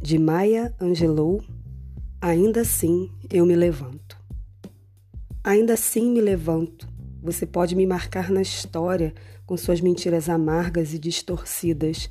[0.00, 1.42] de Maya Angelou,
[2.20, 4.18] Ainda assim eu me levanto.
[5.44, 6.88] Ainda assim me levanto.
[7.22, 9.14] Você pode me marcar na história
[9.46, 12.10] com suas mentiras amargas e distorcidas.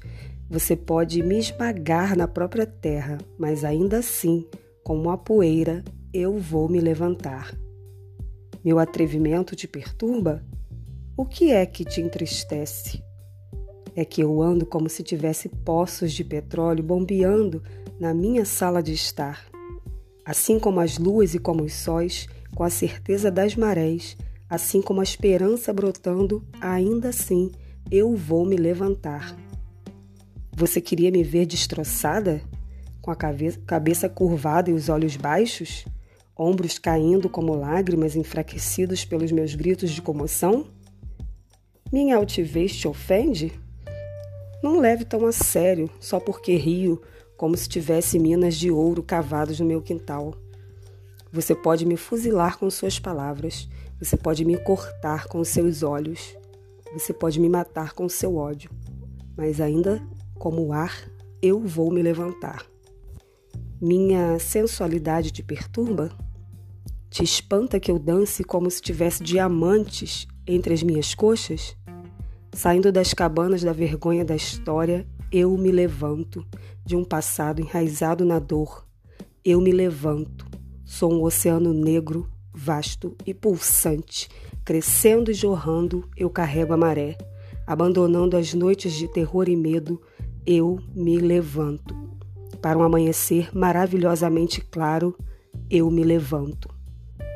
[0.50, 4.47] Você pode me esmagar na própria terra, mas ainda assim,
[4.81, 5.83] como a poeira,
[6.13, 7.54] eu vou me levantar.
[8.63, 10.41] Meu atrevimento te perturba?
[11.17, 13.04] O que é que te entristece?
[13.97, 17.64] É que eu ando como se tivesse poços de petróleo bombeando
[18.00, 19.43] na minha sala de estar.
[20.24, 24.15] Assim como as luas e como os sóis, com a certeza das marés,
[24.47, 27.52] assim como a esperança brotando, ainda assim
[27.89, 29.36] eu vou me levantar.
[30.55, 32.39] Você queria me ver destroçada?
[33.02, 35.86] Com a cabeça curvada e os olhos baixos?
[36.38, 40.67] Ombros caindo como lágrimas, enfraquecidos pelos meus gritos de comoção?
[41.91, 43.59] Minha altivez te ofende?
[44.63, 47.02] Não leve tão a sério, só porque rio,
[47.38, 50.33] como se tivesse minas de ouro cavadas no meu quintal.
[51.31, 56.36] Você pode me fuzilar com suas palavras, você pode me cortar com seus olhos,
[56.91, 58.72] você pode me matar com seu ódio,
[59.36, 60.02] mas ainda
[60.39, 61.09] como o ar,
[61.42, 62.66] eu vou me levantar.
[63.80, 66.09] Minha sensualidade te perturba?
[67.09, 71.75] Te espanta que eu dance como se tivesse diamantes entre as minhas coxas?
[72.58, 76.44] Saindo das cabanas da vergonha da história, eu me levanto
[76.83, 78.83] de um passado enraizado na dor.
[79.45, 80.44] Eu me levanto.
[80.83, 84.27] Sou um oceano negro, vasto e pulsante.
[84.66, 87.16] Crescendo e jorrando, eu carrego a maré.
[87.67, 90.02] Abandonando as noites de terror e medo,
[90.44, 91.95] eu me levanto.
[92.59, 95.16] Para um amanhecer maravilhosamente claro,
[95.69, 96.67] eu me levanto.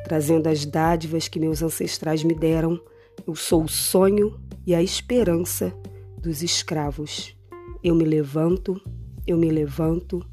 [0.02, 2.80] Trazendo as dádivas que meus ancestrais me deram,
[3.24, 5.72] eu sou o sonho e a esperança
[6.20, 7.36] dos escravos.
[7.82, 8.80] Eu me levanto,
[9.26, 10.24] eu me levanto,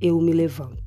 [0.00, 0.83] eu me levanto.